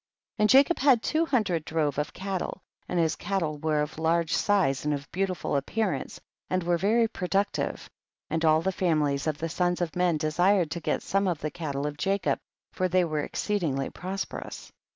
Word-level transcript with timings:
32. 0.39 0.41
And 0.41 0.49
Jacob 0.49 0.79
had 0.79 1.03
two 1.03 1.27
hundred 1.27 1.63
drove 1.63 1.99
of 1.99 2.11
cattle, 2.11 2.63
and 2.89 2.99
his 2.99 3.15
cattle 3.15 3.59
were 3.59 3.83
of 3.83 3.99
large 3.99 4.33
size 4.33 4.83
and 4.83 4.95
of 4.95 5.07
beautiful 5.11 5.55
appear 5.55 5.93
ance 5.93 6.19
and 6.49 6.63
were 6.63 6.79
very 6.79 7.07
productive, 7.07 7.87
and 8.27 8.43
all 8.43 8.63
the 8.63 8.73
famihes 8.73 9.27
of 9.27 9.37
the 9.37 9.47
sons 9.47 9.79
of 9.79 9.95
men 9.95 10.17
desired 10.17 10.71
to 10.71 10.79
get 10.79 11.03
some 11.03 11.27
of 11.27 11.39
the 11.41 11.51
cattle 11.51 11.85
of 11.85 11.97
Jacob, 11.97 12.39
for 12.71 12.87
they 12.87 13.05
were 13.05 13.19
exceedingly 13.21 13.91
pros 13.91 14.25
perous. 14.25 14.71